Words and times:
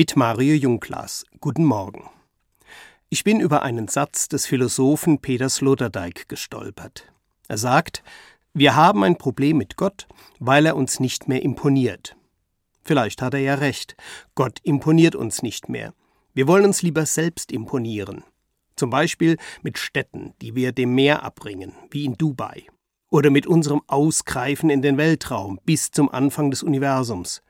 Mit 0.00 0.14
Mario 0.14 0.54
Junglas. 0.54 1.26
Guten 1.40 1.64
Morgen. 1.64 2.08
Ich 3.08 3.24
bin 3.24 3.40
über 3.40 3.64
einen 3.64 3.88
Satz 3.88 4.28
des 4.28 4.46
Philosophen 4.46 5.18
Peter 5.18 5.48
Sloterdijk 5.48 6.28
gestolpert. 6.28 7.12
Er 7.48 7.58
sagt, 7.58 8.04
wir 8.54 8.76
haben 8.76 9.02
ein 9.02 9.18
Problem 9.18 9.56
mit 9.56 9.76
Gott, 9.76 10.06
weil 10.38 10.66
er 10.66 10.76
uns 10.76 11.00
nicht 11.00 11.26
mehr 11.26 11.42
imponiert. 11.42 12.14
Vielleicht 12.84 13.22
hat 13.22 13.34
er 13.34 13.40
ja 13.40 13.56
recht. 13.56 13.96
Gott 14.36 14.60
imponiert 14.62 15.16
uns 15.16 15.42
nicht 15.42 15.68
mehr. 15.68 15.92
Wir 16.32 16.46
wollen 16.46 16.66
uns 16.66 16.82
lieber 16.82 17.04
selbst 17.04 17.50
imponieren. 17.50 18.22
Zum 18.76 18.90
Beispiel 18.90 19.36
mit 19.62 19.78
Städten, 19.78 20.32
die 20.40 20.54
wir 20.54 20.70
dem 20.70 20.94
Meer 20.94 21.24
abbringen, 21.24 21.72
wie 21.90 22.04
in 22.04 22.14
Dubai. 22.14 22.68
Oder 23.10 23.30
mit 23.30 23.48
unserem 23.48 23.82
Ausgreifen 23.88 24.70
in 24.70 24.80
den 24.80 24.96
Weltraum 24.96 25.58
bis 25.64 25.90
zum 25.90 26.08
Anfang 26.08 26.52
des 26.52 26.62
Universums 26.62 27.42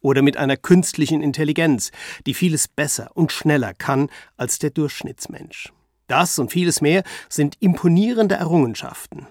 oder 0.00 0.22
mit 0.22 0.36
einer 0.36 0.56
künstlichen 0.56 1.22
Intelligenz, 1.22 1.90
die 2.26 2.34
vieles 2.34 2.68
besser 2.68 3.10
und 3.14 3.32
schneller 3.32 3.74
kann 3.74 4.10
als 4.36 4.58
der 4.58 4.70
Durchschnittsmensch. 4.70 5.72
Das 6.06 6.38
und 6.38 6.50
vieles 6.50 6.80
mehr 6.80 7.02
sind 7.28 7.56
imponierende 7.60 8.36
Errungenschaften. 8.36 9.26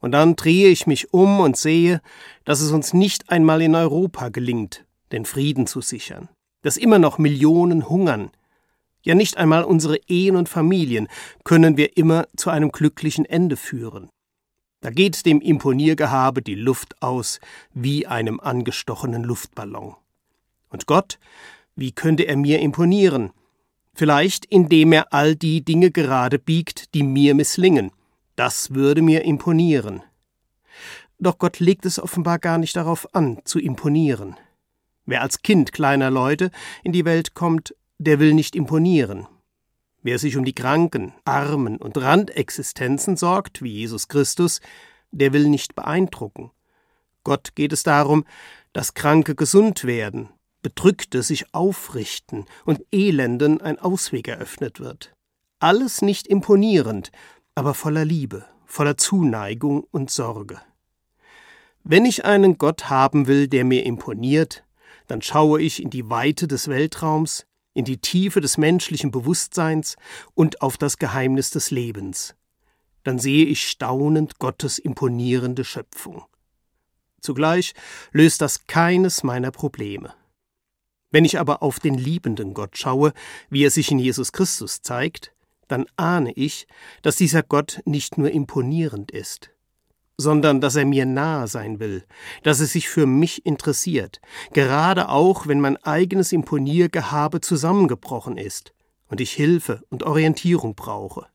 Und 0.00 0.12
dann 0.12 0.36
drehe 0.36 0.68
ich 0.68 0.86
mich 0.86 1.12
um 1.12 1.40
und 1.40 1.56
sehe, 1.56 2.00
dass 2.44 2.60
es 2.60 2.70
uns 2.70 2.94
nicht 2.94 3.30
einmal 3.30 3.60
in 3.62 3.74
Europa 3.74 4.28
gelingt, 4.28 4.84
den 5.10 5.24
Frieden 5.24 5.66
zu 5.66 5.80
sichern, 5.80 6.28
dass 6.62 6.76
immer 6.76 6.98
noch 6.98 7.18
Millionen 7.18 7.88
hungern. 7.88 8.30
Ja 9.02 9.14
nicht 9.14 9.36
einmal 9.36 9.64
unsere 9.64 9.96
Ehen 10.06 10.36
und 10.36 10.48
Familien 10.48 11.08
können 11.42 11.76
wir 11.76 11.96
immer 11.96 12.26
zu 12.36 12.50
einem 12.50 12.70
glücklichen 12.70 13.24
Ende 13.24 13.56
führen. 13.56 14.08
Da 14.80 14.90
geht 14.90 15.26
dem 15.26 15.40
Imponiergehabe 15.40 16.40
die 16.40 16.54
Luft 16.54 17.02
aus 17.02 17.40
wie 17.74 18.06
einem 18.06 18.38
angestochenen 18.38 19.24
Luftballon. 19.24 19.96
Und 20.70 20.86
Gott, 20.86 21.18
wie 21.74 21.92
könnte 21.92 22.24
er 22.24 22.36
mir 22.36 22.60
imponieren? 22.60 23.30
Vielleicht 23.94 24.44
indem 24.44 24.92
er 24.92 25.12
all 25.12 25.34
die 25.34 25.64
Dinge 25.64 25.90
gerade 25.90 26.38
biegt, 26.38 26.94
die 26.94 27.02
mir 27.02 27.34
misslingen. 27.34 27.90
Das 28.36 28.74
würde 28.74 29.02
mir 29.02 29.24
imponieren. 29.24 30.02
Doch 31.18 31.38
Gott 31.38 31.58
legt 31.58 31.84
es 31.84 31.98
offenbar 31.98 32.38
gar 32.38 32.58
nicht 32.58 32.76
darauf 32.76 33.12
an, 33.14 33.40
zu 33.44 33.58
imponieren. 33.58 34.36
Wer 35.04 35.22
als 35.22 35.42
Kind 35.42 35.72
kleiner 35.72 36.10
Leute 36.10 36.52
in 36.84 36.92
die 36.92 37.04
Welt 37.04 37.34
kommt, 37.34 37.74
der 37.98 38.20
will 38.20 38.34
nicht 38.34 38.54
imponieren. 38.54 39.26
Wer 40.02 40.18
sich 40.18 40.36
um 40.36 40.44
die 40.44 40.54
Kranken, 40.54 41.12
Armen 41.24 41.76
und 41.76 41.98
Randexistenzen 41.98 43.16
sorgt, 43.16 43.62
wie 43.62 43.72
Jesus 43.72 44.08
Christus, 44.08 44.60
der 45.10 45.32
will 45.32 45.48
nicht 45.48 45.74
beeindrucken. 45.74 46.50
Gott 47.24 47.54
geht 47.54 47.72
es 47.72 47.82
darum, 47.82 48.24
dass 48.72 48.94
Kranke 48.94 49.34
gesund 49.34 49.84
werden, 49.84 50.30
Bedrückte 50.62 51.22
sich 51.22 51.54
aufrichten 51.54 52.44
und 52.64 52.84
Elenden 52.92 53.60
ein 53.60 53.78
Ausweg 53.78 54.28
eröffnet 54.28 54.80
wird. 54.80 55.14
Alles 55.60 56.02
nicht 56.02 56.26
imponierend, 56.26 57.10
aber 57.54 57.74
voller 57.74 58.04
Liebe, 58.04 58.44
voller 58.66 58.96
Zuneigung 58.96 59.84
und 59.90 60.10
Sorge. 60.10 60.60
Wenn 61.84 62.04
ich 62.04 62.24
einen 62.24 62.58
Gott 62.58 62.90
haben 62.90 63.26
will, 63.26 63.48
der 63.48 63.64
mir 63.64 63.86
imponiert, 63.86 64.64
dann 65.06 65.22
schaue 65.22 65.60
ich 65.62 65.82
in 65.82 65.90
die 65.90 66.10
Weite 66.10 66.46
des 66.46 66.68
Weltraums, 66.68 67.46
in 67.74 67.84
die 67.84 67.98
Tiefe 67.98 68.40
des 68.40 68.58
menschlichen 68.58 69.10
Bewusstseins 69.10 69.96
und 70.34 70.62
auf 70.62 70.76
das 70.76 70.98
Geheimnis 70.98 71.50
des 71.50 71.70
Lebens. 71.70 72.34
Dann 73.04 73.18
sehe 73.18 73.46
ich 73.46 73.68
staunend 73.68 74.38
Gottes 74.38 74.78
imponierende 74.78 75.64
Schöpfung. 75.64 76.24
Zugleich 77.20 77.74
löst 78.12 78.40
das 78.40 78.66
keines 78.66 79.22
meiner 79.22 79.50
Probleme. 79.50 80.14
Wenn 81.10 81.24
ich 81.24 81.38
aber 81.38 81.62
auf 81.62 81.80
den 81.80 81.94
liebenden 81.94 82.54
Gott 82.54 82.76
schaue, 82.76 83.12
wie 83.48 83.64
er 83.64 83.70
sich 83.70 83.90
in 83.90 83.98
Jesus 83.98 84.32
Christus 84.32 84.82
zeigt, 84.82 85.32
dann 85.66 85.86
ahne 85.96 86.32
ich, 86.32 86.66
dass 87.02 87.16
dieser 87.16 87.42
Gott 87.42 87.80
nicht 87.84 88.18
nur 88.18 88.30
imponierend 88.30 89.10
ist, 89.10 89.50
sondern 90.18 90.60
dass 90.60 90.74
er 90.74 90.84
mir 90.84 91.06
nahe 91.06 91.46
sein 91.46 91.78
will, 91.78 92.04
dass 92.42 92.60
er 92.60 92.66
sich 92.66 92.88
für 92.88 93.06
mich 93.06 93.46
interessiert, 93.46 94.20
gerade 94.52 95.08
auch 95.08 95.46
wenn 95.46 95.60
mein 95.60 95.76
eigenes 95.78 96.32
Imponiergehabe 96.32 97.40
zusammengebrochen 97.40 98.36
ist 98.36 98.74
und 99.08 99.20
ich 99.20 99.32
Hilfe 99.32 99.82
und 99.88 100.02
Orientierung 100.02 100.74
brauche. 100.74 101.26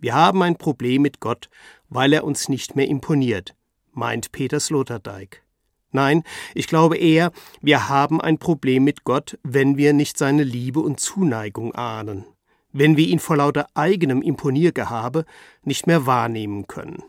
Wir 0.00 0.14
haben 0.14 0.42
ein 0.42 0.56
Problem 0.56 1.02
mit 1.02 1.20
Gott, 1.20 1.50
weil 1.88 2.12
er 2.12 2.24
uns 2.24 2.48
nicht 2.48 2.76
mehr 2.76 2.88
imponiert, 2.88 3.54
meint 3.92 4.32
Peter 4.32 4.60
Sloterdijk. 4.60 5.42
Nein, 5.90 6.24
ich 6.54 6.66
glaube 6.66 6.96
eher, 6.96 7.30
wir 7.62 7.88
haben 7.88 8.20
ein 8.20 8.38
Problem 8.38 8.84
mit 8.84 9.04
Gott, 9.04 9.38
wenn 9.42 9.76
wir 9.76 9.92
nicht 9.92 10.18
seine 10.18 10.42
Liebe 10.42 10.80
und 10.80 11.00
Zuneigung 11.00 11.74
ahnen, 11.74 12.24
wenn 12.72 12.96
wir 12.96 13.06
ihn 13.06 13.20
vor 13.20 13.36
lauter 13.36 13.68
eigenem 13.74 14.20
Imponiergehabe 14.20 15.24
nicht 15.62 15.86
mehr 15.86 16.04
wahrnehmen 16.04 16.66
können. 16.66 17.02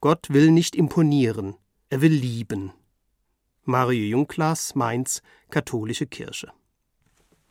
Gott 0.00 0.30
will 0.30 0.52
nicht 0.52 0.76
imponieren, 0.76 1.56
er 1.90 2.00
will 2.00 2.12
lieben. 2.12 2.72
Mario 3.64 4.04
Jungklas, 4.04 4.76
Mainz, 4.76 5.22
Katholische 5.50 6.06
Kirche. 6.06 6.52